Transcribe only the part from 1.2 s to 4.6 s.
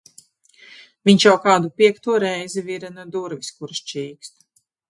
jau kādu piekto reizi virina durvis, kuras čīkst.